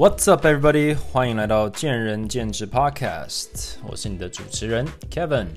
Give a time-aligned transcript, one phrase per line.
[0.00, 0.96] What's up, everybody？
[0.96, 5.48] 欢迎来到见仁见智 Podcast，我是你的主持人 Kevin。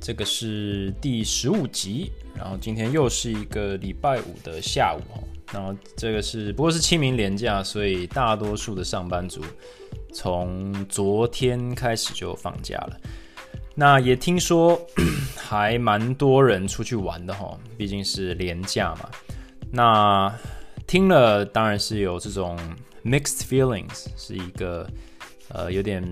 [0.00, 5.22] 这个是第十五集，然后今天又是一个礼拜五的下午哦。
[5.52, 9.40] 然后这个是不过是清明连假，所以大多数的上班族
[10.12, 12.96] 从昨天开始就放假了。
[13.76, 14.76] 那也听说
[15.38, 19.08] 还蛮多人出去玩的哈，毕竟是连假嘛。
[19.70, 20.34] 那
[20.88, 22.58] 听了当然是有这种
[23.04, 24.88] mixed feelings，是一个
[25.48, 26.02] 呃有点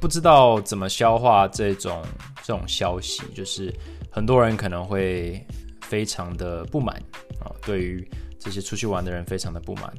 [0.00, 2.04] 不知道怎么消化这种
[2.42, 3.72] 这种消息，就是
[4.10, 5.44] 很多人可能会
[5.82, 6.94] 非常的不满
[7.40, 9.92] 啊，对于这些出去玩的人非常的不满，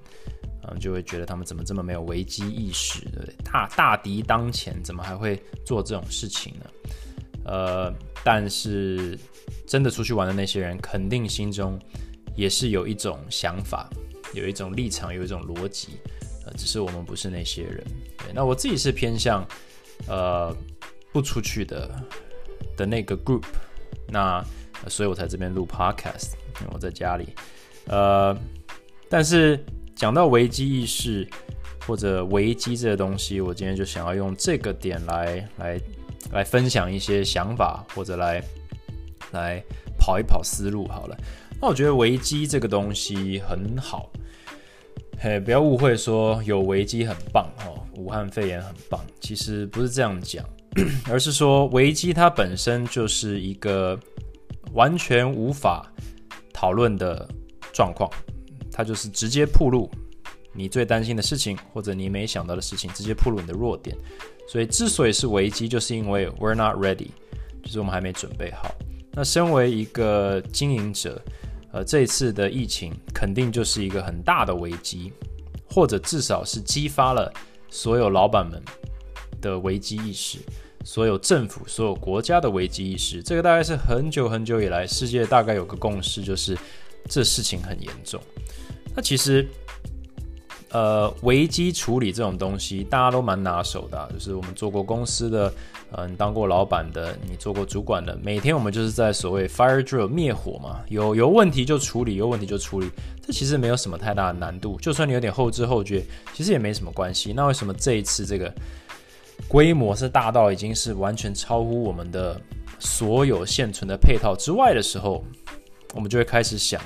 [0.67, 3.35] 嗯，就会觉得他们怎么这么没有危机意识，对不对？
[3.43, 6.65] 大大敌当前，怎么还会做这种事情呢？
[7.45, 9.17] 呃，但是
[9.67, 11.79] 真的出去玩的那些人，肯定心中。
[12.37, 13.89] 也是有一种想法，
[14.35, 15.99] 有一种立场，有一种逻辑，
[16.45, 17.83] 呃，只是我们不是那些人。
[18.17, 19.47] 对，那我自己是偏向，
[20.07, 20.55] 呃，
[21.11, 21.89] 不出去的
[22.75, 23.45] 的那个 group，
[24.09, 24.43] 那
[24.87, 27.29] 所以我才这边录 podcast，因为我在家里，
[27.87, 28.37] 呃，
[29.09, 29.57] 但是
[29.95, 31.27] 讲到危机意识
[31.87, 35.81] 或者危机这个东西，我今天就想要用这个点来来
[36.31, 38.43] 来分享一些想法，或者来
[39.31, 39.63] 来
[39.97, 41.17] 跑一跑思路好了。
[41.61, 44.09] 那我觉得危机这个东西很好，
[45.17, 50.45] 嘿，不要误会说有危机很棒哦，武汉肺炎很棒，其实不是这样讲，
[51.09, 53.99] 而是说危机它本身就是一个
[54.73, 55.91] 完全无法
[56.53, 57.27] 讨论的
[57.73, 58.09] 状况，
[58.71, 59.89] 它就是直接铺路
[60.53, 63.95] 你最担心的事情或者你没想到的事情，直接铺路你的弱点，
[64.47, 67.07] 所以之所以是危机，就是因为 we're not ready，
[67.63, 68.69] 就是我们还没准备好。
[69.17, 71.21] 那身为一个经营者，
[71.75, 75.11] 呃，这次的疫情肯定就是一个很大的危机，
[75.69, 77.29] 或者至少是激发了
[77.69, 78.63] 所有老板们
[79.41, 80.39] 的危机意识，
[80.85, 83.21] 所有政府、所有国家的危机意识。
[83.21, 86.57] 这个大概是很久很久以来世界大概有个共识，就是
[87.09, 88.21] 这事情很严重。
[88.95, 89.45] 那其实，
[90.75, 95.53] 呃，危机处理这种东西大家都蛮拿手的，就是我们做过公司的。
[95.97, 102.89] 嗯，当过老板的，你做过主管的，每天我们就是在所谓 fire drill 灭火嘛，有有问题就处理，有问题就处理，
[103.25, 106.03] 这其实没有什么太大的难度，就算你有点后知后觉，
[106.33, 107.31] 其实也没什么关系。
[107.31, 108.53] 那为什么这一次这个
[109.47, 112.41] 规模是大到已经是完全超乎我们的
[112.77, 115.23] 所有现存的配套之外的时候，
[115.93, 116.81] 我们就会开始想，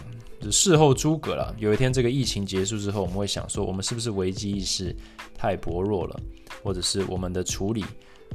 [0.51, 1.53] 事后诸葛了。
[1.57, 4.95] 有一天这个疫情结束之后，我们会想说，我们是不是危机意识
[5.35, 6.19] 太薄弱了，
[6.63, 7.83] 或者是我们的处理？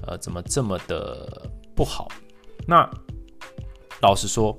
[0.06, 2.08] 呃，怎么这么的不好？
[2.66, 2.88] 那
[4.02, 4.56] 老实说，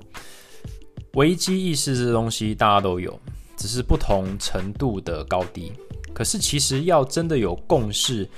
[1.14, 3.18] 危机意识这东西大家都有，
[3.56, 5.72] 只是不同程度的高低。
[6.12, 8.28] 可是其实要真的有共识，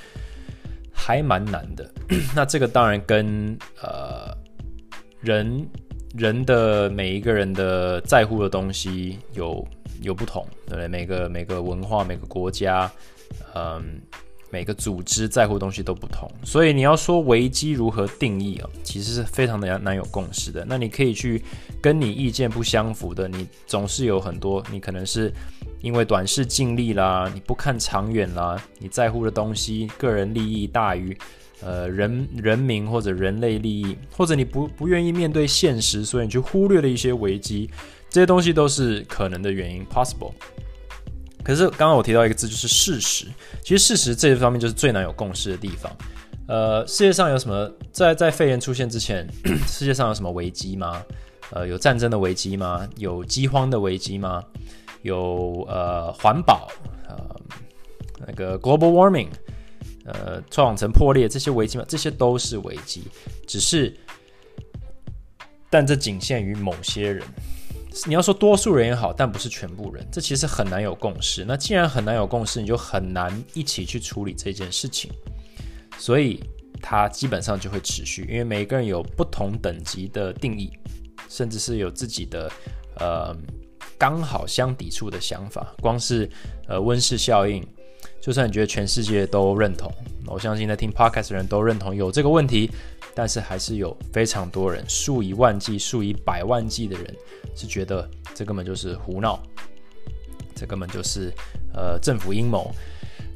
[0.93, 1.89] 还蛮难的。
[2.35, 4.37] 那这个当然跟呃
[5.21, 5.67] 人
[6.19, 9.67] 人的每一个人的在乎的东西有
[10.03, 10.89] 有不同，对不对？
[10.89, 12.91] 每个每个文化、每个国家，
[13.55, 14.01] 嗯。
[14.51, 20.65] 每个组织在乎的东西都不同，所以你要说危机如何定义啊，其实是非常的难有共识的。
[20.67, 21.43] 那你可以去
[21.83, 25.31] 跟你意见不相符的，你总是有很多，你可能是
[25.83, 31.15] 因为短视尽力啦，你不看长远啦，你在乎的东西个人利益大于
[31.63, 37.71] 呃人人民或者人类利益，或者你不不愿意面对现实，所以你去忽略了一些危机，
[38.09, 40.33] 这些东西都是可能的原因，possible。
[41.43, 43.27] 可是刚刚我提到一个字，就是事实。
[43.63, 45.91] 其实事实这一方面就是最难有共识的地方。
[46.47, 49.27] 呃，世界上有什么在在肺炎出现之前，
[49.67, 51.03] 世界上有什么危机吗？
[51.51, 52.87] 呃，有战争的危机吗？
[52.97, 54.43] 有饥荒的危机吗？
[55.03, 56.69] 有呃环保
[57.09, 57.17] 呃
[58.27, 59.29] 那个 global warming
[60.09, 61.85] 呃臭氧层破裂这些危机吗？
[61.89, 63.05] 这些都是危机，
[63.47, 63.95] 只是
[65.71, 67.25] 但这仅限于某些人。
[68.07, 71.45] 你要说多数人也好，但不是全部人，这其实很难有共识。
[71.45, 75.10] 那既然很难有共识，你就很难一起去处理这件事情，
[75.99, 76.39] 所以
[76.81, 80.71] 它基本上就会持续，因为每个人有不同等级的定义，
[81.28, 82.49] 甚至是有自己的
[83.01, 83.37] 呃
[83.99, 85.75] 刚好相抵触的想法。
[85.81, 86.31] 光是
[86.69, 87.66] 呃温室效应，
[88.20, 89.92] 就算你觉得全世界都认同，
[90.26, 92.70] 我相信在听 podcast 的人都认同有这个问题。
[93.15, 97.16] 但是还是有非常多人，数以万计、数以百万计的人
[97.56, 99.42] 是觉得这根本就是胡闹，
[100.54, 101.32] 这根本就是
[101.74, 102.72] 呃政府阴谋。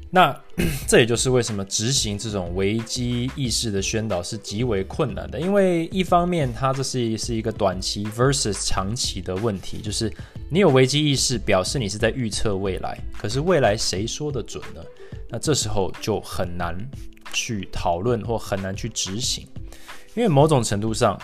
[0.09, 0.41] 那
[0.87, 10.09] 这也就是为什么执行这种危机意识的宣导是极为困难的，因为一方面它这是是一个短期 versus 长期的问题，就是
[10.53, 14.83] 你有危机意识，表示你是在预测未来，可是未来谁说的准呢？
[15.31, 16.77] 那这时候就很难
[17.33, 19.49] 去讨论或很难去执行，
[20.15, 21.19] 因为某种程度上，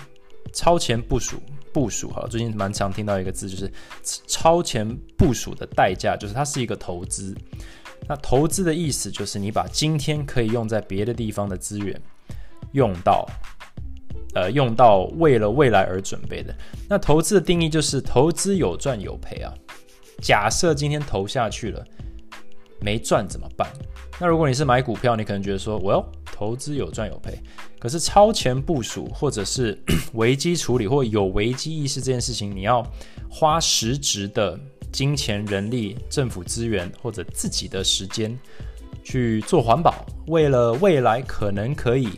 [0.54, 1.36] 超前部署
[1.74, 3.70] 部署哈，最近蛮常听到一个字，就是
[4.02, 7.36] 超前部署的代价，就是它是一个投资。
[8.08, 12.00] 那投资的意思就是你把今天可以用在别的地方的资源
[12.72, 13.28] 用到，
[14.38, 16.54] 呃，用到为了未来而准备的。
[16.88, 19.52] 那投资的定义就是投资有赚有赔啊。
[20.20, 21.84] 假设今天投下去了
[22.80, 23.68] 没赚怎么办？
[24.20, 27.38] 那如果你是买股票，你可能觉得说，我要投资有赚有赔。
[27.78, 29.76] 可是超前部署或者是
[30.14, 32.86] 危机处理或有危机意识这件事情，你要
[33.28, 34.58] 花实质的。
[34.90, 38.36] 金钱、人力、政府资源或者自己的时间
[39.04, 39.94] 去做环保，
[40.28, 42.08] 为了未来可能可以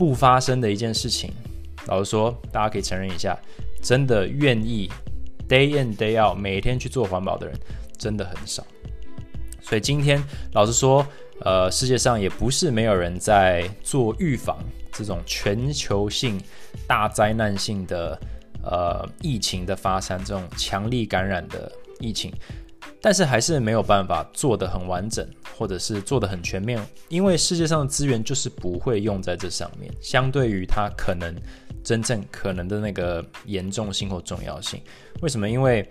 [0.00, 1.30] 不发生的一件事情。
[1.84, 3.38] 老实说，大家可以承认一下，
[3.82, 4.90] 真的愿意
[5.46, 7.54] day in day out 每天去做环保的人
[7.98, 8.64] 真的很少。
[9.60, 10.18] 所以今天
[10.54, 11.06] 老实说，
[11.42, 14.56] 呃，世界上也不是没有人在做预防
[14.90, 16.40] 这种全球性
[16.86, 18.18] 大灾难性的
[18.64, 21.70] 呃疫情的发生，这种强力感染的。
[22.02, 22.32] 疫情，
[23.00, 26.78] 但是还是没有办法做得很完整，或者是做得很全面，
[27.08, 29.90] 因为世界上的资源就是不会用在这上面。
[30.00, 31.34] 相对于它可能
[31.82, 34.80] 真正可能的那个严重性或重要性，
[35.20, 35.48] 为什么？
[35.48, 35.88] 因为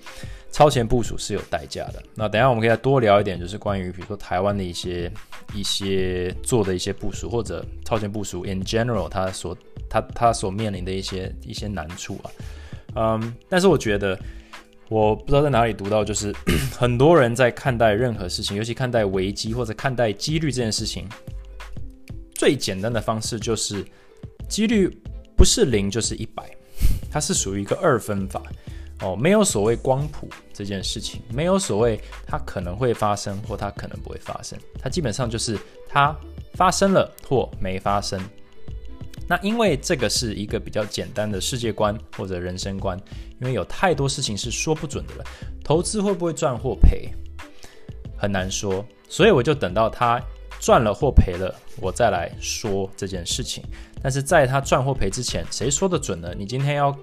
[0.52, 2.02] 超前部署是有代价的。
[2.14, 5.12] 那等下我们可以再多聊一点，就是关于比如说台湾的一些
[5.54, 9.58] 一些做的一些部署，或者超前部署 in general 它所
[9.90, 12.32] 它它所面临的一些一些难处啊。
[12.96, 14.20] 嗯，但是我觉得。
[14.90, 16.36] 我不知道在哪里读到，就是
[16.76, 21.08] 很多人在看待任何事情，尤其看待危机或者看待几率这件事情，
[22.34, 23.86] 最简单的方式就是
[24.48, 24.90] 几率
[25.38, 26.44] 不是零就是一百，
[27.12, 28.42] 它是属于一个二分法
[29.02, 35.56] 哦，没有所谓光谱这件事情，没有所谓它可能会发生或它可能不会发生，它基本上就是
[35.88, 36.18] 它
[36.56, 38.20] 发生了或没发生。
[39.30, 43.00] 那因为这个是一个比较简单的世界观或者人生观，
[43.40, 45.26] 因为有太多事情是说不准的了。
[45.64, 47.10] 投资会不会赚或赔，
[48.18, 50.20] 很难说，所以我就等到他
[50.60, 53.64] 赚了或赔了，我再来说这件事情。
[54.02, 56.34] 但是在他赚或赔之前，谁说的准呢？
[56.36, 56.98] 你今天要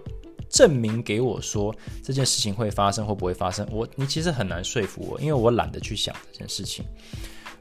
[0.50, 6.84] 证明给我说这件事情会发生或不会发生，我你其实很难说服我，因为我懒得去想这件事情。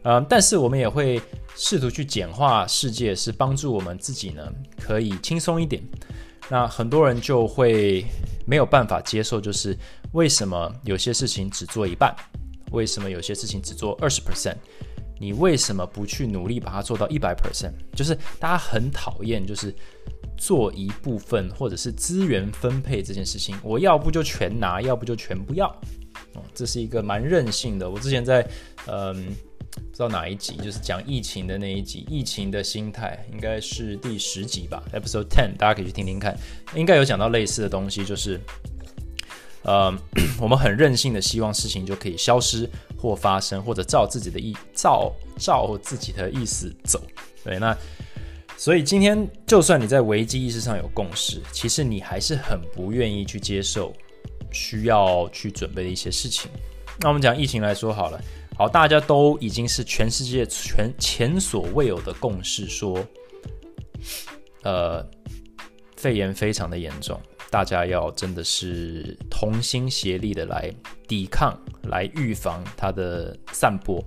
[0.06, 1.19] 呃，但是我们也会
[1.56, 5.84] 试图去简化世界，是帮助我们自己呢，可以轻松一点。
[6.48, 8.06] 那很多人就会
[8.46, 9.75] 没有办法接受，就是
[10.12, 12.16] 为什么有些事情只做一半，
[12.72, 14.57] 为什么有些事情只做二十 percent？
[15.19, 17.74] 你为什么不去努力把它做到一百 percent？
[17.96, 19.74] 就是大家很讨厌，就是
[20.38, 25.68] 做一部分或者是资源分配这件事情，我要不就全拿，要不就全不要。
[26.36, 27.90] 哦，这是一个蛮任性的。
[27.90, 28.48] 我之前在
[28.86, 29.36] 嗯。
[29.95, 36.38] 知道哪一集，就是讲疫情的那一集，疫情的心态应该是第十集吧，Episode Ten，大家可以去听听看，
[36.75, 38.38] 应该有讲到类似的东西，就是，
[39.63, 39.97] 呃，
[40.38, 47.01] 我们很任性的希望事情就可以消失或发生，或者照自己的意照照自己的意思走。
[47.45, 47.74] 对，那
[48.57, 53.94] 所以今天就算你在危机意识上有共识，其实你还是很不愿意去接受
[54.51, 56.51] 需要去准备的一些事情。
[57.00, 58.22] 那我们讲疫情来说好了。
[58.57, 63.05] 好，大家都已经是全世界全前所未有的共识，说，
[64.63, 65.05] 呃，
[65.97, 67.19] 肺炎非常的严重，
[67.50, 70.74] 大家要真的是同心协力的来
[71.05, 74.01] 抵抗、来预防它的散播。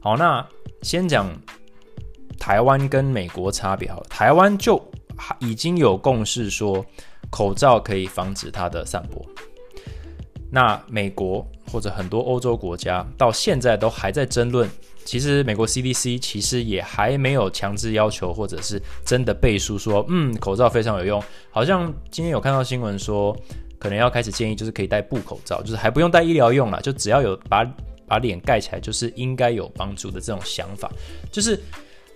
[0.00, 0.46] 好，那
[0.80, 1.30] 先讲
[2.38, 3.92] 台湾跟美国差别。
[3.92, 4.82] 好了，台湾就
[5.38, 6.82] 已经有共识说，
[7.30, 9.22] 口罩可以防止它的散播。
[10.54, 14.68] 那美国或者很多欧洲国家到现在都还在争论。
[15.04, 21.20] 其实美国 CDC 其实也还没有强制要求，或者是真的背书说，嗯，口罩非常有用。
[21.50, 23.36] 好像今天有看到新闻说，
[23.78, 27.66] 可能要开始建议，就是可以戴布口罩，就是还不用戴医疗用了，就只要有把
[28.06, 30.88] 把脸盖起来，就是应该有帮助的这种想法。
[31.32, 31.58] 就是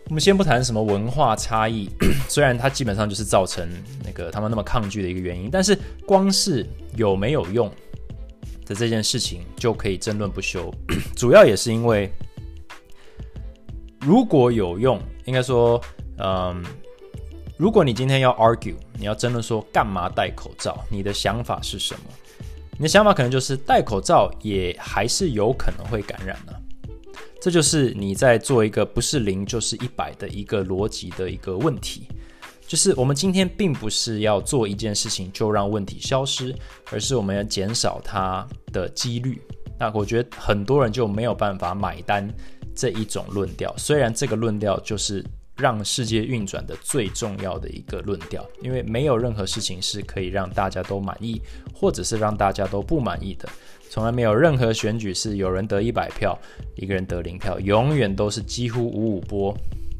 [0.08, 1.90] 我们先不谈什么文化差异，
[2.28, 3.68] 虽然它基本上就是造成
[4.04, 5.76] 那个他们那么抗拒的一个原因，但是
[6.06, 6.64] 光是
[6.94, 7.68] 有没有用？
[8.66, 10.70] 的这件事情就可以争论不休，
[11.14, 12.12] 主要也是因为，
[14.00, 15.80] 如果有用，应该说，
[16.18, 16.62] 嗯，
[17.56, 22.00] 如果你今天要 argue，你要争论说干嘛戴口罩，你的想法是什么？
[22.72, 26.60] 你的想法可能就是戴口罩也还是有可能会感染的。
[27.40, 32.08] 这就是你在做一个不是零就是一百的一个逻辑的一个问题。
[32.66, 36.54] 就是我们今天并不是要做一件事情就让问题消失，
[36.90, 39.40] 而是我们要减少它的几率。
[39.78, 42.28] 那我觉得很多人就没有办法买单
[42.74, 45.24] 这一种论调，虽然这个论调就是
[45.56, 51.40] 让世界运转的最重要的一个论调，因为没有任何事情是可以让大家都满意，
[51.72, 53.48] 或者是让大家都不满意的。
[53.88, 56.36] 从来没有任何选举是有人得一百票，
[56.74, 59.56] 一个人得零票，永远都是几乎五五波。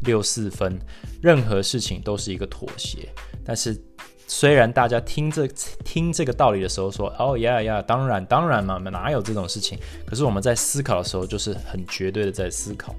[0.06, 0.78] 六四分，
[1.20, 3.08] 任何事情都是一个妥协。
[3.44, 3.78] 但是，
[4.26, 5.46] 虽然大家听这
[5.84, 12.94] 听这个道理的时候说：“哦呀呀，当然当然嘛，哪有这种事情？”可是我们在思考的时候，就是很绝对的在思考。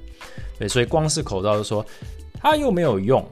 [0.60, 1.86] 对，所以光是口罩就说
[2.34, 3.26] 它又没有用，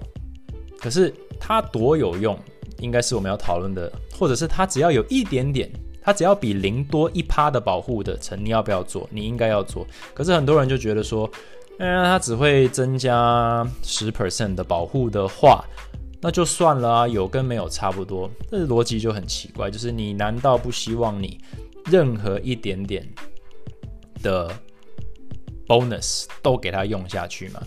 [0.79, 2.37] 可是它多有用，
[2.79, 9.07] 应该是我们要讨论的，或者是它只要有一点点，它只要比零多一趴的保护的层，你要不要做？
[9.09, 9.87] 你应该要做。
[10.13, 11.29] 可是很多人就觉得说。
[11.77, 15.63] 嗯，它只会增加十 percent 的保护的话，
[16.21, 18.29] 那就算了啊，有跟没有差不多。
[18.49, 21.39] 这逻辑就很奇怪，就是你难道不希望你
[21.85, 23.05] 任何一点点
[24.23, 24.49] 的
[25.67, 27.61] bonus 都给它用下去吗？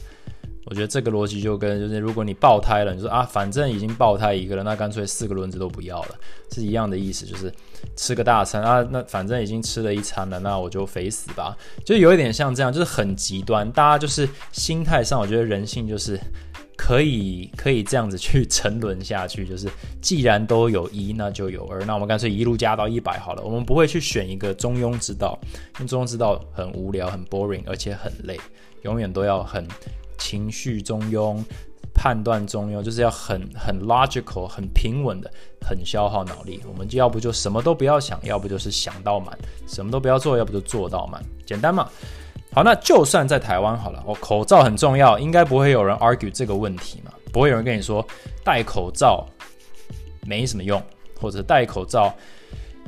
[0.71, 6.15] 我觉得这个逻辑就跟就是如果你爆胎了，你说啊，反正已经爆胎一个了，那干脆四个轮子都不要了，
[6.53, 7.51] 是一样的意思，就是
[7.97, 11.57] 吃个大餐啊，那反正已经吃了一餐了，那我就肥死吧，
[11.87, 16.21] 就有一点像这样，就是很极端，大家就是心态上，我觉得人性就是
[16.77, 19.67] 可以可以这样子去 沉沦下去，就是
[20.03, 25.39] 既然都有一，那就有二，那我们干脆一路加到一百好了，我们不会去选一个中庸之道，
[25.79, 28.39] 因为中庸之道很无聊、很 boring，而且很累，
[28.83, 29.67] 永远都要很。
[30.19, 31.43] 情绪中庸，
[31.95, 35.31] 判断中庸，就是要很很 logical，很平稳的，
[35.67, 36.61] 很消耗脑力。
[36.69, 41.89] 我们就要不就什么都不要想，要不就是想到满，什么都不要做，要不就做到满，简单嘛。
[42.53, 47.13] 好，那就算在台湾好了，哦，口罩很重要，应该不会有人 argue 这个问题嘛？
[47.33, 48.05] 不会有人跟你说
[48.43, 49.27] 戴口罩
[50.27, 50.83] 没什么用，
[51.21, 52.13] 或者戴口罩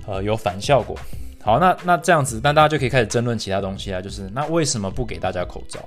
[0.07, 0.97] 呃有反效果。
[1.43, 5.79] 好，那那这样子，那大家就可以开始争论其他东西啊，就是那为什么不给大家口罩？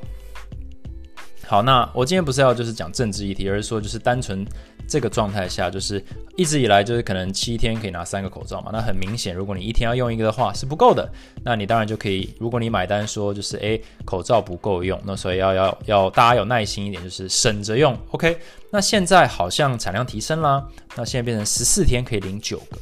[1.54, 4.44] 好，那我今天不是要就是讲政治议题，而是说就是单纯
[4.88, 6.04] 这个状态下，就是
[6.36, 8.72] 一直以来就是可能七天可以拿三个口罩嘛。
[8.74, 11.08] 那很明显，如果你一天要用一个的话是不够的，
[11.46, 17.96] 那你当然就可以，如果你买单说就是诶口罩不够用，那所以要要要大家有耐心一点，就是省着用。
[18.10, 18.36] OK，
[18.72, 22.78] 那现在好像产量提升啦，那现在变成十四天可以领九个，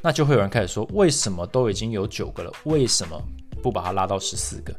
[0.00, 3.20] 那就会有人开始说，为什么都已经有九个了，为什么
[3.60, 4.72] 不把它拉到十四个？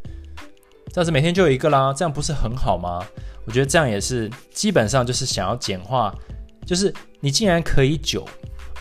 [0.91, 3.01] 这样子每天就有一个啦，这样不是很好吗？
[3.45, 6.13] 我觉得这样也是基本上就是想要简化，
[6.65, 8.27] 就是你既然可以九，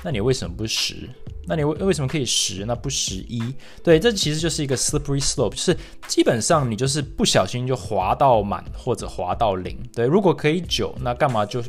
[0.03, 1.09] 那你为什么不十？
[1.47, 2.65] 那你为为什么可以十？
[2.67, 3.43] 那不十一？
[3.83, 5.77] 对，这其实就是一个 slippery slope，就是
[6.09, 9.79] 基本上你就是不小心就滑到满或者滑到零。
[9.95, 11.63] 对，如果可以九，那干嘛就？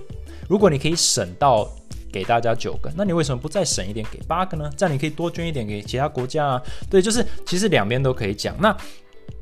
[0.49, 1.71] 如果你可以省到
[2.11, 4.69] 给大家九个，那你为什么不再省一点给八个呢？
[4.75, 6.61] 这样你可以多捐一点给其他国家啊。
[6.89, 8.55] 对，就是其实两边都可以讲。
[8.59, 8.75] 那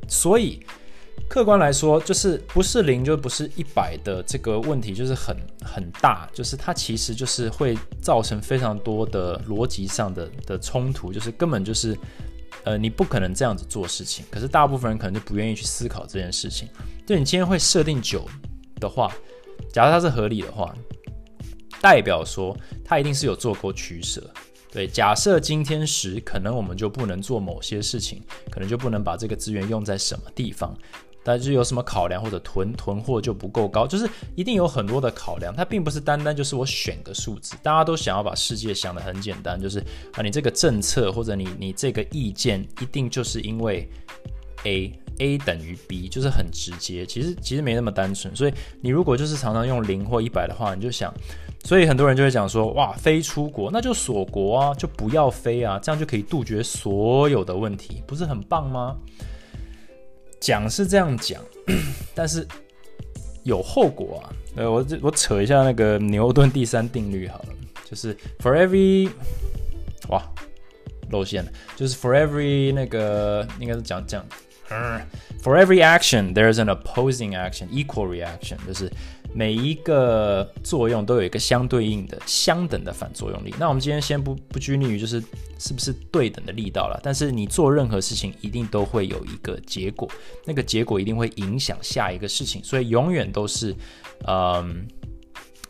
[0.07, 0.61] 所以。
[1.29, 11.95] 客观来说，就是不是零就不是一百的这个问题，就是很很大，就是它其实就是会造成非常多的逻辑上的的冲突，就是根本就是，
[12.63, 14.25] 呃，你不可能这样子做事情。
[14.31, 16.67] 可是大部分人可能就不愿意去思考这件事情。
[17.05, 18.27] 就你今天会设定九
[18.79, 19.13] 的话，
[19.71, 20.73] 假如它是合理的话，
[21.79, 24.27] 代表说它一定是有做过取舍。
[24.71, 30.75] 对，假设今天十，可能我们就不能做某些事情，可能就不能把这个资源用在什么地方。
[31.29, 35.55] 但是有什么考量或者囤囤货就不够高，就是一定有很多的考量。
[35.55, 39.77] 它并不是单单就是我选个数字，大家都想要把世界想得很简单，就是
[40.13, 43.87] 啊，你这个政策或者你你这个意见一定就是因为
[44.63, 47.05] A A 等于 B，就是很直接。
[47.05, 48.35] 其实其实没那么单纯。
[48.35, 51.13] 所以你如果就是常常用零或一百的话，你就想，
[51.63, 58.97] 所以很多人就会讲说，哇，飞出国那就锁国啊，就不要飞啊，这样就可以杜绝所有的问题，不是很棒吗？
[60.39, 61.41] 讲是这样讲，
[62.15, 62.47] 但是
[63.43, 64.29] 有后果啊！
[64.55, 67.49] 呃，我我扯一下那个牛顿第三定律好了，
[67.85, 69.09] 就是 for every
[70.09, 70.23] 哇
[71.09, 74.25] 露馅了，就是 for every 那个应该是讲讲
[75.41, 78.91] ，for every action there is an opposing action equal reaction，就是。
[79.33, 83.53] 每一个作用都有一个相对应的、相等的反作用力。
[83.59, 85.23] 那我们今天先不不拘泥于就是
[85.57, 90.09] 是不是对等的力道了，但是你做任何事情一定都会有一个结果，
[90.45, 93.75] 那个结果一定会影响下一个事情，所以永远都是
[94.27, 94.87] 嗯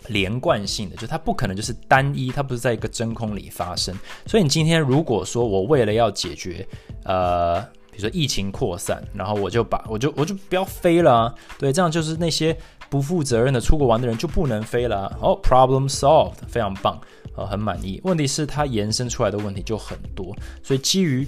[0.08, 3.94] 连贯性的，就它不可能就是单一，它不是在一个真空里发生。
[4.26, 6.66] 所以你今天如果说我为了要解决
[7.04, 7.62] 呃。
[7.92, 12.56] 比如说疫情扩散，然后我就把我就我就不要飞了，对，这样就是那些
[12.90, 15.18] 不负责任的出国玩的人就不能飞了。
[15.22, 17.00] 哦，problem solved，非常棒，
[17.36, 18.02] 呃，很满意。
[18.04, 21.28] 问题是它延伸出来的问题就很多，所以基于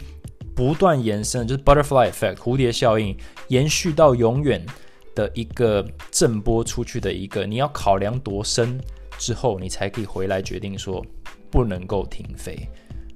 [0.56, 3.16] 不断延伸，就是 butterfly effect 蝴蝶效应，
[3.50, 4.66] 延续到永远
[5.16, 8.80] 的一个震波出去的一个，你要考量多深
[9.18, 11.06] 之后，你才可以回来决定说
[11.50, 12.68] 不能够停飞。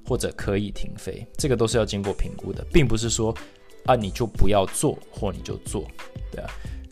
[0.08, 3.36] 或者可以停飞，这个都是要经过评估的，并不是说
[3.88, 5.84] 啊你就不要做或你就做，
[6.32, 6.48] 对啊。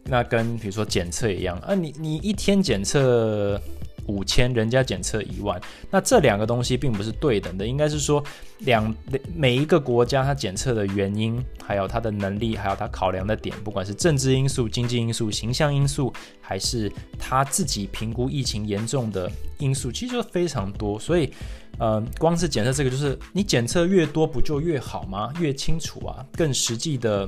[0.05, 3.59] 那跟比如说检测一样啊，你你一天检测
[4.07, 8.21] 五千，人家检测一万，那这两个东西并不是对等的，应该是说
[8.59, 8.93] 两
[9.33, 21.31] 每一个国家它检测的原因，还有它的能力，还有它考量的点，不管是政治因素、经济因素、形象因素，还是他自己评估疫情严重的因素，其实就非常多，所以。
[21.79, 25.33] 呃，光是检测这个，就是你检测越多，不就越好吗？
[25.39, 27.27] 越清楚啊，更实际的，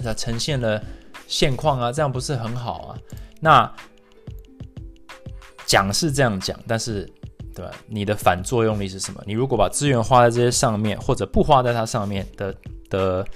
[0.00, 0.80] 那呈现了
[1.28, 2.98] 现况啊，这样不是很好啊？
[3.40, 3.72] 那
[5.66, 7.08] 讲是这样讲，但是
[7.54, 7.70] 对吧？
[7.86, 9.22] 你的反作用力是什么？
[9.26, 12.54] 你如果把资源花在这些上面，或者不花在它上面的
[12.90, 13.26] 的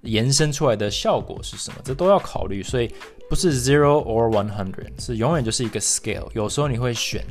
[0.00, 1.76] 延伸出来的效果是什么？
[1.84, 2.62] 这都要考虑。
[2.62, 2.90] 所以
[3.28, 6.26] 不是 zero or one hundred，是永远就是一个 scale。
[6.32, 7.24] 有时候你会选。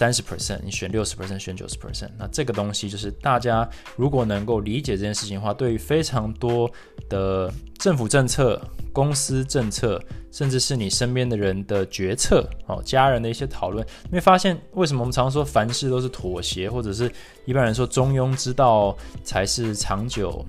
[0.00, 6.70] 三十 percent，你选六十 percent，选九十 percent，那这个东西就是大家如果能够理解这件事情的话，对于非常多
[7.10, 8.58] 的政府政策、
[8.94, 10.02] 公司政策，
[10.32, 17.12] 甚至是你身边的人的决策，哦，家人的一些讨论，你会发现为什么我们常说凡事都是妥协，或者是
[17.44, 20.42] 一般人说中庸之道才是长久。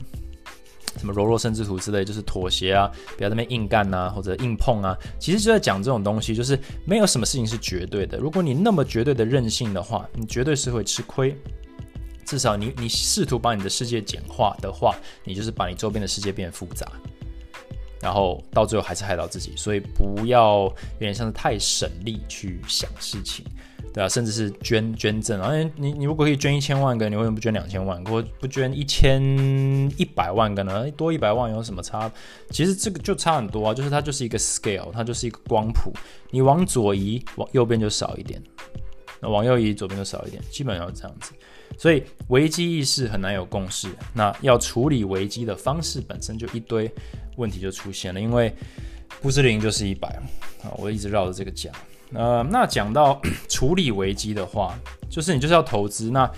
[0.98, 4.98] 什么柔弱生之徒之类，就是妥协啊，不要那边硬干呐，或者硬碰啊。
[5.19, 8.17] 其实就在讲这种东西，就是没有什么事情是绝对的。
[8.17, 11.36] 如果你那么绝对的任性的话，你绝对是会吃亏。
[12.24, 16.89] 至少你你试图把你的世界简化的话，你就是把你周边的世界变复杂，
[18.00, 19.51] 然后到最后还是害到自己。
[19.57, 23.43] 所以不要有点像是太省力去想事情。
[23.93, 25.51] 对啊，甚至是捐捐赠啊！
[25.75, 28.01] 你你如果可以捐一千万个，你为什么不捐两千万？
[28.05, 29.21] 或不捐一千
[29.98, 30.89] 一百万个呢？
[30.91, 32.10] 多一百万有什么差？
[32.51, 33.73] 其实这个就差很多啊！
[33.73, 35.91] 就是它就是一个 scale，它就是一个光谱。
[36.30, 38.39] 你往左移，往右边就少一点；
[39.19, 40.41] 那往右移，左边就少一点。
[40.49, 41.34] 基本上是这样子。
[41.77, 43.89] 所以危机意识很难有共识。
[44.13, 46.89] 那要处理危机的方式本身就一堆
[47.36, 48.54] 问题就出现了，因为
[49.21, 50.08] 不是零就是一百
[50.63, 50.71] 啊！
[50.77, 51.73] 我一直绕着这个讲。
[52.13, 54.78] 呃，那讲到 处理危机的话，
[55.10, 56.12] 就是你就是要投资。
[56.12, 56.30] 那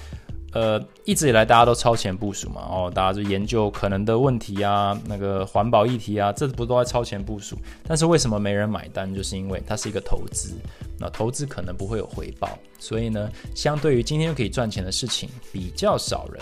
[0.53, 7.57] 呃，一直以来大家都超前部署嘛，哦，大家就研究可能的问题啊，那个环保议题啊，这不都在超前部署？
[7.87, 9.11] 但是为什么没人买单？
[9.11, 10.53] 就是因为它是一个投资，
[10.99, 16.39] 那投资可能不会有回报，所以呢，相对于今天可以赚钱的事情，比较少人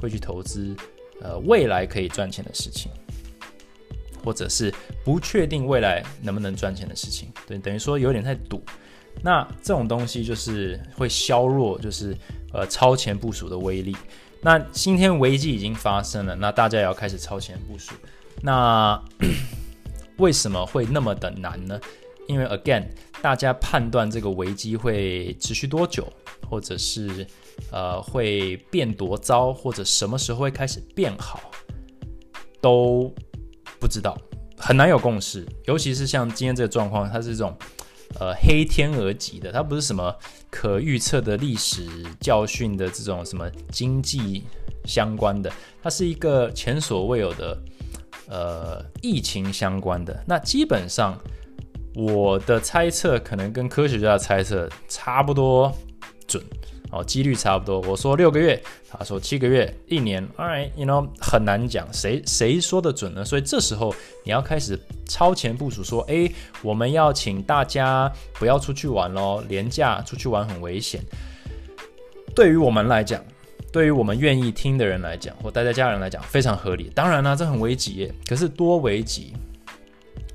[0.00, 0.74] 会去投资
[1.20, 2.90] 呃未来可以赚钱的事情。
[4.24, 4.72] 或者是
[5.04, 8.62] 不确定未来能不能赚钱的事情，对，等于说有点在赌。
[9.22, 12.16] 那这种东西就是会削弱，就是
[12.52, 13.94] 呃超前部署的威力。
[14.40, 17.94] 那今天危机已经发生了，那大家也要开始超前部署。
[18.40, 18.98] 那
[20.16, 21.78] 为什么会那么的难呢？
[22.26, 22.86] 因为 again，
[23.20, 26.10] 大家判断这个危机会持续多久，
[26.48, 27.26] 或者是
[27.70, 31.50] 呃会变多糟，或者什么时候会开始变好，
[32.62, 33.14] 都。
[33.82, 34.16] 不知道，
[34.56, 37.52] 很难有共识，尤其是像今天这个状况，它是这种
[38.20, 40.14] 呃黑天鹅级的，它不是什么
[40.48, 41.84] 可预测的历史
[42.20, 44.44] 教训的这种什么经济
[44.84, 47.60] 相关的，它是一个前所未有的
[48.28, 50.22] 呃疫情相关的。
[50.28, 51.18] 那基本上
[51.96, 55.76] 我的猜测可能跟科学家的猜测差不多
[56.28, 56.40] 准。
[56.92, 57.80] 哦，几率差不多。
[57.80, 60.22] 我说六个月，他说七个月，一年。
[60.36, 63.24] All right，you know，很难讲，谁谁说的准呢？
[63.24, 64.78] 所以这时候你要开始
[65.08, 71.00] 超前部署，说，诶，我们要请大家不要出去玩喽，廉价出去玩很危险。
[72.34, 73.24] 对于我们来讲，
[73.72, 76.90] 对于我们愿意听的人来讲，或待在家人来讲，非常合理。
[76.94, 78.12] 当然啦，这很危急。
[78.28, 79.32] 可是多危急？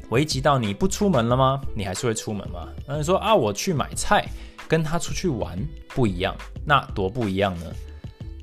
[0.09, 1.61] 危急到你不出门了吗？
[1.75, 2.67] 你还是会出门吗？
[2.87, 4.25] 那你说啊，我去买菜。
[4.67, 5.57] 跟他出去玩
[5.89, 7.65] 不一样，那多不一样呢？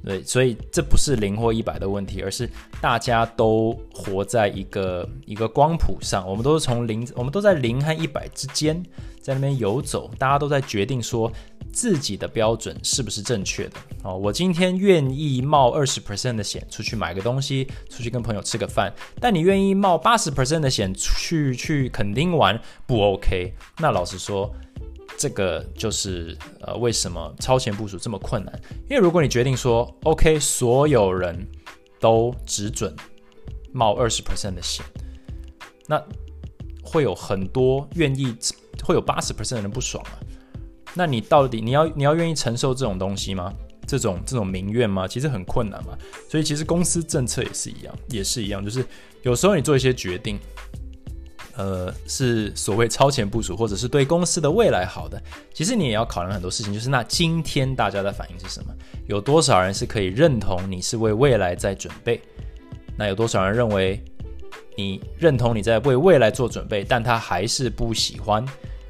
[0.06, 2.46] 对，所以这不是零或一百的问题，而是
[2.78, 8.82] 大家都活在一个一个光谱上，我们都是从零，我们都在零和一百之间，
[9.18, 11.32] 在那边游走，大家都在决定说
[11.72, 13.76] 自己的标准是不是正确的。
[14.02, 23.54] 哦，我今天愿意冒二十 percent 的险出去买个东西，出去跟朋友吃个饭，但你愿意冒八十 percent 的险去去垦丁玩不 OK？
[23.78, 24.54] 那老实说。
[25.16, 28.60] 这个就是呃，为什么超前部署这么困难？
[28.88, 31.46] 因为如果你决定说 OK，所有人
[32.00, 32.94] 都只准
[33.72, 34.84] 冒二十 percent 的险，
[35.86, 36.02] 那
[36.82, 38.36] 会有很多愿意，
[38.82, 40.18] 会有八十 percent 的人不爽啊。
[40.94, 43.52] 那你到底你要你要愿意承受这种东西吗？
[43.86, 45.06] 这种这种民怨吗？
[45.06, 45.96] 其实很困难嘛。
[46.28, 48.84] 所以其实公司政策也是一样，也是一样，就是
[49.22, 50.38] 有时候你做一些决定，
[51.56, 55.22] 呃，是所谓超前部署，或者是对公司的未来好的。
[55.52, 58.74] 其实你也要考量很多事情，就是那今天大家的反应是什么？
[59.06, 62.20] 有多少人是可以认同你是为未来在准备？
[62.96, 64.02] 那有多少人认为
[64.76, 68.44] 你认同你在为未来做准备，但他还是不喜欢？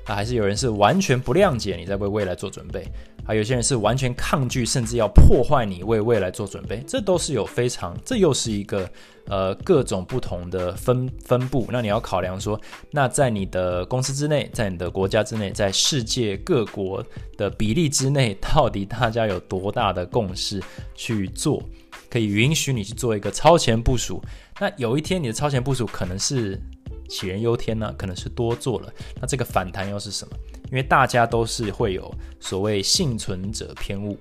[0.05, 2.87] 啊，还是有人是完全不谅解你在为未来做准备，
[3.27, 6.83] 还有些人是完全抗拒，甚至要破坏你为未来做准备。
[6.87, 8.89] 这都是有非常，这又是一个
[9.27, 11.67] 呃各种不同的分分布。
[11.71, 12.61] 那你要考量说，
[12.91, 17.05] 那在你的公司之内，在你的国家之内，在世界各国
[17.37, 20.63] 的比例之内，到底大家有多大的共识
[20.95, 21.63] 去做，
[22.11, 24.23] 可以允许你去做一个超前部署。
[24.61, 26.61] 那有一天你的超前部署可能是。
[27.09, 28.93] 杞人忧天呢，可能是多做了。
[29.21, 30.37] 那这个反弹又是什么？
[30.71, 34.19] 因为大家都是会有所谓幸存者偏误，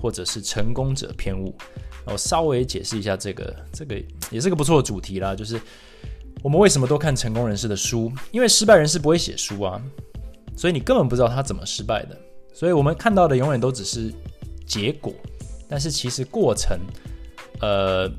[0.00, 1.54] 或者是成功者偏误。
[2.06, 5.34] 我稍微解释一下这个，这个也是个不错的主题啦。
[5.34, 5.60] 就是
[6.42, 8.12] 我们为什么都看成功人士的书？
[8.32, 9.80] 因为失败人士不会写书啊，
[10.56, 12.18] 所以你根本不知道他怎么失败的。
[12.52, 14.12] 所以我们看到的永远都只是
[14.66, 15.12] 结果，
[15.68, 16.78] 但是其实过程，
[17.60, 18.10] 呃。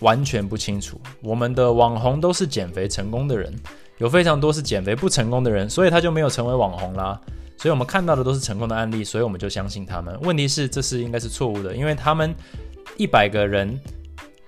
[0.00, 3.52] 完全不清楚，我们的网红都是减肥成功的人，
[3.98, 7.20] 有非常多是减肥不成功的人，所以他就没有成为网红啦。
[7.56, 10.16] 所以我们看到的都是成功的案例，所以我们就相信他们。
[10.22, 12.32] 问题是这是应该是错误的，因为他们
[12.96, 13.76] 一百个人，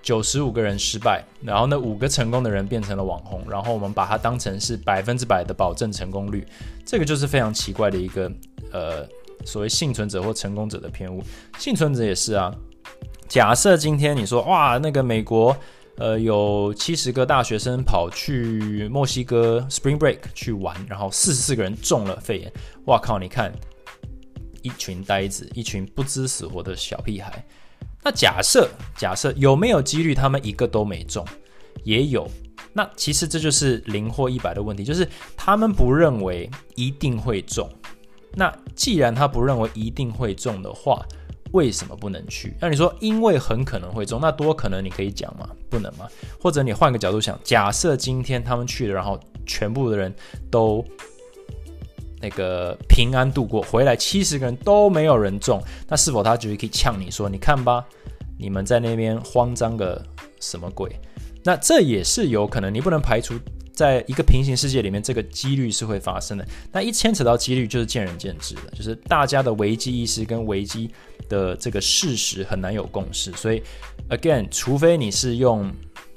[0.01, 6.47] 九十五个人失败，然后那五个成功的人变成了网红，然后我们把它当成是百分之百的保证成功率，
[6.87, 8.31] 这个就是非常奇怪的一个
[8.71, 9.05] 呃
[9.45, 11.21] 所谓幸存者或成功者的偏误。
[11.59, 12.55] 幸存者也是啊。
[13.31, 15.57] 假设今天你说哇，那个美国，
[15.99, 22.53] 呃，有七十个大学生跑去墨西哥 Spring Break 去玩，然后四十四个人中了肺炎，
[22.87, 23.21] 哇靠！
[23.21, 23.53] 你看，
[24.63, 27.47] 一群呆子，一群不知死活的小屁孩。
[28.03, 31.25] 那假设，假设有没有几率他们一个都没中？
[31.85, 32.29] 也有。
[32.73, 37.71] 那其实这就是零或一百的问题，就是他们不认为一定会中。
[38.35, 41.01] 那既然他不认为一定会中的话，
[41.53, 42.55] 为什么不能去？
[42.61, 44.85] 那你说，因为很可能会中，那多可能？
[44.85, 45.49] 你可以讲吗？
[45.69, 46.07] 不能吗？
[46.41, 50.15] 或者你换个角度想，假设今天他们去了，然后全部的人
[50.51, 50.85] 都
[52.21, 57.85] 那个平安度过，回来七十个人都没有人中，那是否他就可以呛你说，你看吧，
[58.39, 60.01] 你们在那边慌张个
[60.39, 60.95] 什么鬼？
[61.43, 63.35] 那这也是有可能，你不能排除。
[63.81, 66.47] 在一个平行世界里面，这个几率是会发生的。
[66.71, 70.91] 那一牵扯到几率，就是见仁见智的，就是大家的危机意识跟危机
[71.31, 73.33] 的这个事实很难有共识。
[73.33, 73.63] 所以
[74.11, 75.73] ，again，除非你是用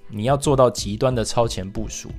[0.09, 2.09] 你要做到极端的超前部署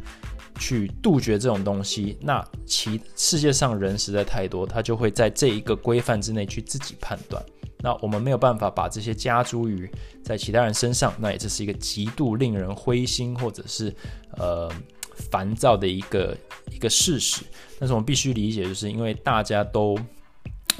[0.58, 7.44] 去杜绝这种东西，那其世界上人实在太多，他就会在这一个规范之内去自己判断。
[7.80, 9.86] 那我们没有办法把这些加诸于
[10.22, 13.94] 在其他人身上，那也这是一个极度令人灰心或者是
[14.38, 14.72] 呃。
[15.14, 16.36] 烦躁的一个
[16.70, 17.42] 一个事实，
[17.78, 19.98] 但是我们必须理解，就是因为大家都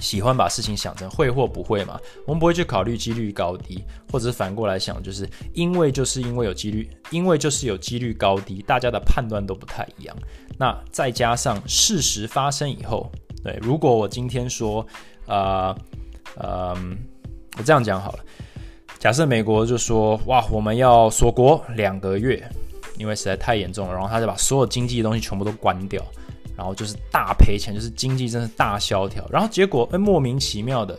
[0.01, 10.17] 喜欢把事情想成会或不会嘛，我们不会去考虑几率高低，或者是反过来想，就是因为就是因为有几率，因为就是有几率高低，大家的判断都不太一样。
[10.59, 13.11] 那再加上事实发生以后，
[13.43, 14.85] 对，如果我今天说，
[15.27, 15.77] 呃，
[16.37, 16.77] 呃，
[17.57, 18.19] 我这样讲好了，
[18.99, 22.43] 假设美国就说，哇，我们要锁国两个月。
[22.99, 26.03] 因为实在太严重了，然后他就把所有经济的东西全部都关掉，
[26.57, 29.27] 然后就是大赔钱，就是经济真是大萧条。
[29.31, 30.99] 然后结果，哎，莫名其妙的，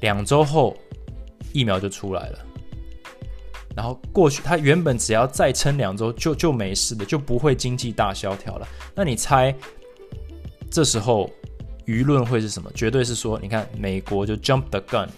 [0.00, 0.76] 两周后
[1.52, 2.38] 疫苗就出来了。
[3.76, 8.68] 然后过去他原本只要再撑两周就就没事的，就不会经济大萧条了。
[8.94, 9.52] 那你猜
[10.70, 11.28] 这时候
[11.84, 12.70] 舆论会是什么？
[12.72, 15.08] 绝对是说，你看美国就 jump the gun，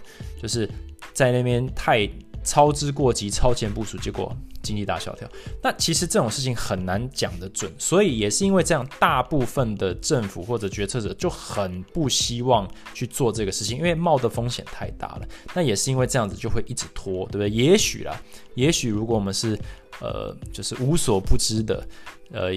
[0.41, 0.67] 就是
[1.13, 2.09] 在那边太
[2.47, 4.35] 操之过急、超前部署，结果。
[4.63, 5.29] 经济大萧条，
[5.63, 15.23] 那其实这种事情很难讲得准，所以也是因为这样，大部分的政府或者决策者就很不希望去做这个事情，因为冒的风险太大了。
[15.55, 17.49] 那也是因为这样子就会一直拖，对不对？
[17.49, 18.21] 也许啦，
[18.57, 19.57] 也许如果我们是
[20.01, 21.87] 呃，就是无所不知的
[22.33, 22.51] 呃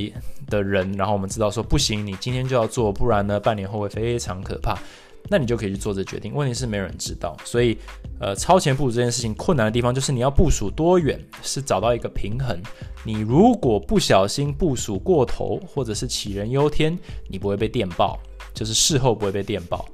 [0.47, 4.75] 的人，然后我们知道说不行，你今天就要做，不然呢，半年后会非常可怕。
[5.27, 6.33] 那你就可以去做这决定。
[6.33, 7.77] 问题是没有人知道，所以，
[8.19, 12.59] 呃，超前部署这件事情困难的地方就是你要部署多远，是找到一个平衡。
[13.05, 16.97] 你如果不小心部署过头，或者是杞人忧天，
[17.29, 18.19] 你不会被电爆，
[18.53, 19.85] 就是事后不会被电爆；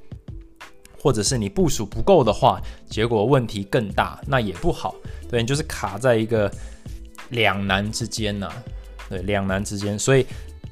[1.00, 4.94] 或者是你部署不够的话，结果问题更大，那也不好。
[5.28, 6.50] 对你就是卡在一个
[7.30, 8.50] 两难之间呐，
[9.08, 10.26] 对，两难之间，所以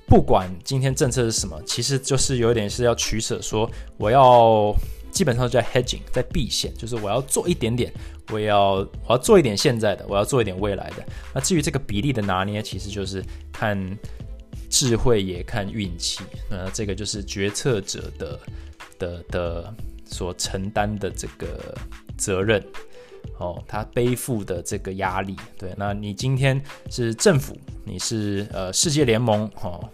[0.06, 4.74] 不管今天政策是什么，其实就是有点是要取舍，说我要
[5.10, 7.92] 基本上在 hedging，在避险，就是我要做一点点，
[8.30, 8.74] 我要
[9.06, 11.04] 我要做一点现在的，我要做一点未来的。
[11.32, 13.98] 那至于这个比例的拿捏，其实就是看
[14.68, 18.40] 智慧也看运气，那这个就是决策者的
[18.98, 21.76] 的的所承担的这个
[22.16, 22.64] 责任。
[23.38, 26.60] 哦，他背负的这个压力，对，那你今天
[26.90, 29.88] 是政府，你是呃世界联盟哦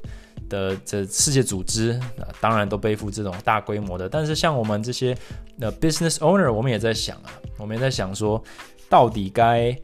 [0.48, 4.08] 的这世界组织，那当然都背负这种大规模的。
[4.08, 5.16] 但是像我们这些
[5.60, 8.42] 呃 business owner，我们也在想啊，我们也在想说，
[8.88, 9.76] 到底该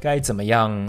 [0.00, 0.88] 该怎么样？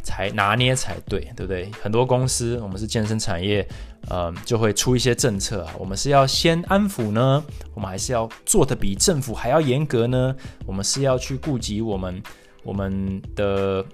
[0.00, 1.70] 才拿捏才对，对不对？
[1.82, 3.66] 很多公司，我们是健身产业，
[4.10, 5.74] 呃，就会出一些政策啊。
[5.78, 7.44] 我们是要先安抚呢，
[7.74, 10.34] 我们还是要做的比政府还要严格呢？
[10.66, 12.22] 我们是要去顾及我们
[12.62, 13.84] 我们的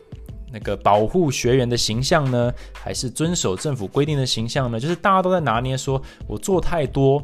[0.53, 4.79] 那个保护学员的形象呢，还是遵守政府规定的形象呢？
[4.79, 7.23] 就是大家都在拿捏，说我做太多。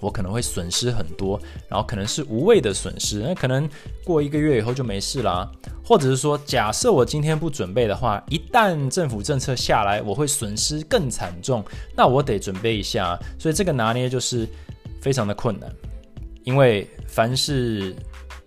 [0.00, 3.68] 我可能会损失很多，然后可能是无谓的损失，那可能
[4.04, 5.50] 过一个月以后就没事啦。
[5.86, 11.62] 或者是说，假设我今天不准备的话，一旦政府政策下来，我会损失更惨重，
[11.94, 13.18] 那我得准备一下。
[13.38, 14.48] 所以这个拿捏就是
[15.02, 15.70] 非常的困难，
[16.42, 17.94] 因为凡事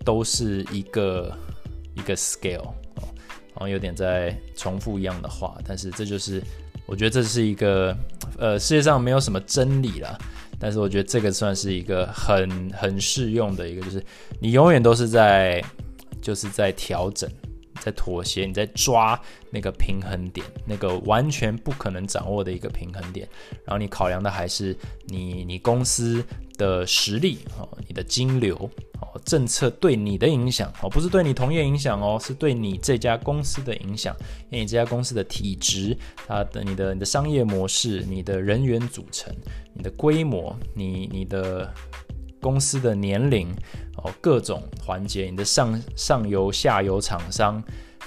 [0.04, 1.32] 都是一个
[1.94, 2.58] 一个 scale
[2.96, 3.04] 哦，
[3.54, 6.42] 好像有点在重复一样的话，但是这就是
[6.86, 7.96] 我觉得这是一个
[8.36, 10.18] 呃世界上没有什么真理了。
[10.58, 14.02] 但是我觉得这个算是一个很很适用的一个，就是
[14.40, 15.62] 你永远都是在
[16.20, 17.30] 就是在调整，
[17.80, 23.28] 在妥协，你在抓那个平衡点，那个完全不可能掌握的一个平衡点。
[23.64, 26.22] 然后你考量的还是你你公司
[26.56, 28.56] 的实力哦，你的金流
[29.00, 34.14] 哦，政策对你的影响哦，不是对你同业影响哦，是对你这家公司的影响，
[34.50, 39.34] 因为你这家公司的体质，它的你的你的商业模式，你的人员组成。
[39.74, 41.72] 你的规模，你你的
[42.40, 43.48] 公司的年龄
[43.96, 47.62] 哦，各种环节，你的上上游、下游厂商，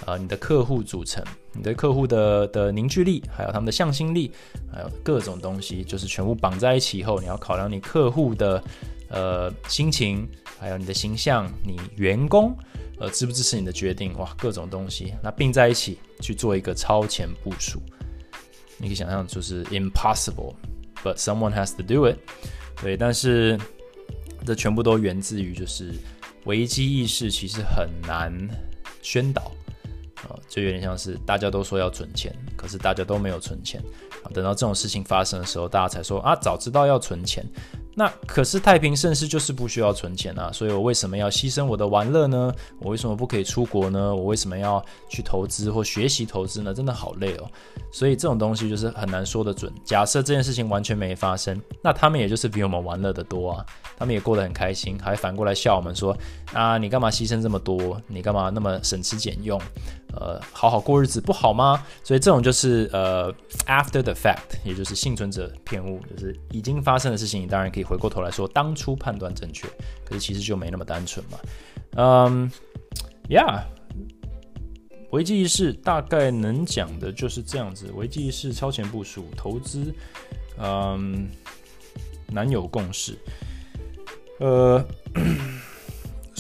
[0.06, 4.32] 呃，你的客户组成，你的客户的的凝聚力，还有他们的向心力，
[4.74, 8.64] 还有各种东西，就是全部绑在一起以后，你要考量你客户的
[9.10, 10.28] 呃心情，
[10.60, 12.56] 还有你的形象，你员工
[13.00, 17.82] 呃支不支持你的决定，哇，各种东西，那并在一起去做一个超前部署，
[18.78, 20.54] 你可以想象就是 impossible。
[21.04, 22.18] But someone has to do it，
[22.80, 23.60] 对，但是
[24.46, 25.94] 这全部都源自于就是
[26.46, 28.32] 危机意识其实很难
[29.02, 29.52] 宣导
[30.28, 33.82] 啊，就有点像是大家都说要存钱，可是大家都没有存钱
[34.24, 37.46] 啊，等到这种事情发生的时候，大家才说啊，早知道要存钱。
[37.94, 42.54] 那可是太平盛世就是不需要存钱啊，所以我为什么要牺牲我的玩乐呢？
[42.80, 44.16] 我为什么不可以出国呢？
[44.16, 46.74] 我为什么要去投资或学习投资呢？
[46.74, 47.50] 真的好累哦。
[47.92, 49.72] 所以这种东西就是很难说得准。
[49.84, 53.66] 假设这件事情完全没发生，那他们也就是比我们玩乐的多啊，
[53.98, 56.18] 他们也过得很开心，还反过来笑我们说
[56.54, 58.02] 啊，你干嘛牺牲这么多？
[58.08, 59.62] 你干嘛那么省吃俭用？
[60.14, 61.84] 呃，好好过日子不好吗？
[62.04, 63.34] 所以这种就是呃
[63.66, 69.68] ，after the fact，也就是幸存者偏误，就是已经发生的事情，你当然可以回过头来说当初判断正确，
[70.04, 71.40] 可是其实就没那么单纯嘛。
[71.96, 72.52] 嗯
[73.30, 73.64] ，Yeah，
[75.12, 79.94] 危机意识大概能讲的就是这样子，危机意识超前部署，投资，
[80.58, 81.30] 嗯，
[82.28, 83.18] 难有共识，
[84.40, 84.86] 呃。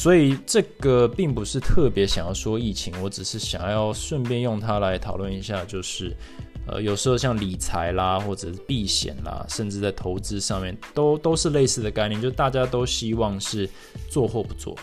[0.02, 6.18] 所以这个并不是特别想要说疫情，我只是想要顺便用它来讨论一下，就是
[6.66, 13.70] 呃，有时候像理财啦，或者是避险啦，甚至在投资上面，都都是类似的概念，就大家都希望是
[14.10, 14.76] 做或不做，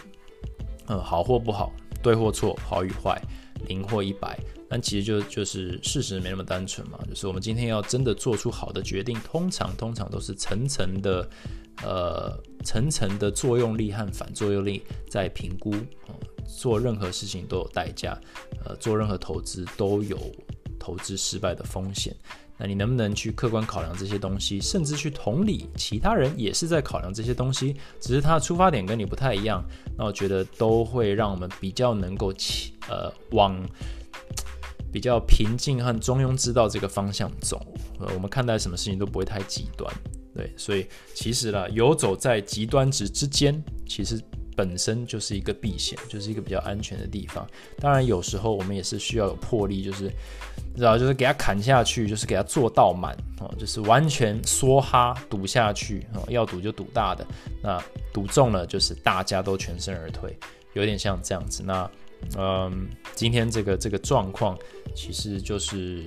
[0.87, 3.21] 嗯，好或不好，对或错，好与坏，
[3.67, 4.39] 零或一百。
[4.69, 11.29] 但其实就就是事实没那么单纯嘛，就是我们今天要真的做出好的决定，通常通常都是层层的。
[11.85, 15.73] 呃，层层的作用力和反作用力在评估，
[16.45, 18.19] 做任何事情都有代价，
[18.65, 20.19] 呃，做任何投资都有
[20.77, 22.13] 投资失败的风险。
[22.57, 29.65] 那你能不能去客观考量这些东西，甚至去同理其他人也是在考量这些东西，只是他的出发点跟你不太一样，
[29.97, 33.57] 那我觉得都会让我们比较能够起呃往
[34.93, 37.61] 比较平静和中庸之道这个方向走。
[38.01, 39.93] 呃，我们看待什么事情都不会太极端。
[40.35, 44.23] 对，所以其实啦，游走在极端值之间，其实
[44.55, 47.45] 本身就是一个避险，就是一个比较安全的地方。
[47.79, 50.09] 当然，有时候我们也是需要有魄力，就是
[50.77, 57.27] 知道，就是给他砍下去，就是给他做到满哦，就是完全梭哈赌下去哦，要赌就赌大的，
[57.61, 60.37] 那赌中了就是大家都全身而退，
[60.75, 61.65] 有点像这样子。
[61.65, 61.91] 那
[62.37, 64.57] 嗯，今天这个这个状况，
[64.95, 66.05] 其实就是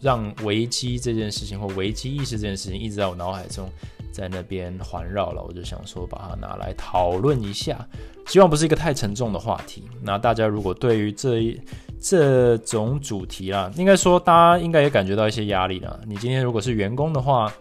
[0.00, 3.68] 让危机这件事情或危机意识这件事情一直在我脑海中
[4.12, 5.42] 在那边环绕了。
[5.42, 7.86] 我就想说把它拿来讨论一下，
[8.26, 9.84] 希望不是一个太沉重的话题。
[10.02, 11.60] 那大家如果对于这一
[12.00, 16.00] 这种主题啦，应该说大家应该也感觉到一些压力了。
[16.06, 17.52] 你今天如果是员工的话，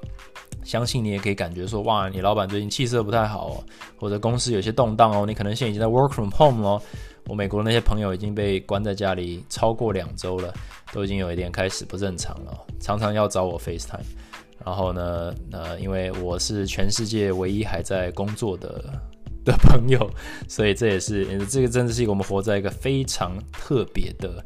[0.63, 3.63] 相信你也可以感觉说，哇，你老板最近气色不太好哦，
[3.97, 6.81] 或者公司有些动荡哦，你可能现在已经在 work from home 咯。
[7.27, 10.53] 我美国那些朋友已经被关在家里超过两周了，
[10.93, 13.99] 都已经有一点开始不正常了，常常要找我 FaceTime。
[14.65, 18.83] 然后呢，呃，因为我是全世界唯一还在工作的
[19.43, 20.09] 的朋友，
[20.47, 24.43] 所以这也是这个真的是一个我们活在一个非常特别的。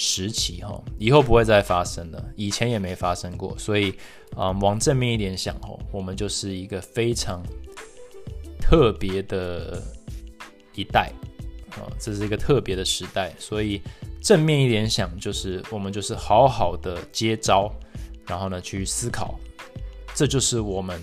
[0.00, 3.92] 时期哈，以后不会再发生了，以前也没发生过，所以
[4.36, 7.42] 啊，往正面一点想哦，我们就是一个非常
[8.60, 9.82] 特别的
[10.76, 11.10] 一代
[11.78, 13.80] 啊，这是一个特别的时代，所以
[14.20, 17.72] 正面一点想，就是我们就是好好的接招，
[18.26, 19.38] 然后呢去思考，
[20.14, 21.00] 这就是我们。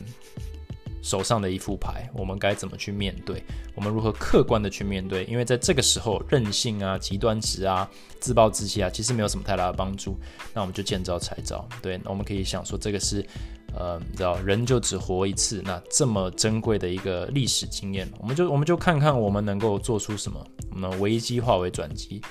[1.01, 3.43] 手上的一副牌，我们该怎么去面对？
[3.75, 5.23] 我们如何客观的去面对？
[5.25, 7.87] 因为在这个时候，任性啊、极端值啊、
[8.19, 10.17] 自暴自弃啊，其实没有什么太大的帮助。
[10.51, 11.63] 那我们就见招拆招。
[11.79, 13.23] 对，我们可以想说，这个是，
[13.77, 22.21] 呃，你知道，人就只活一次，那这么珍贵的一个历史经验，我们就我们就看看我们能够做出什么，我们危机化为转机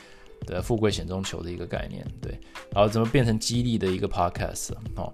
[0.47, 2.07] 的富贵险中求的一个概念。
[2.21, 2.39] 对，
[2.73, 5.13] 然后怎么变成激励的一个 podcast 哦。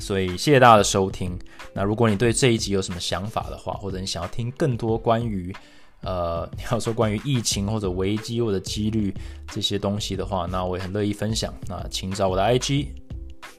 [0.00, 1.38] 所以谢谢大家的收听。
[1.72, 5.54] 那如果你对这一集有什么想法的话，或者你想要听更多关于
[6.00, 9.14] 呃你要说关于疫情或者危机或者几率
[9.52, 11.54] 这些东西的话，那我也很乐意分享。
[11.68, 12.88] 那请找我的 IG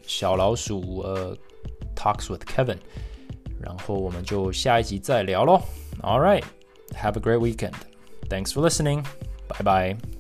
[0.06, 1.38] 小老鼠呃
[1.95, 2.79] Talks with Kevin，
[3.61, 5.63] 然后我们就下一集再聊喽。
[6.03, 6.45] All right,
[6.95, 7.75] have a great weekend.
[8.29, 9.05] Thanks for listening.
[9.49, 9.63] Bye
[9.97, 10.12] bye.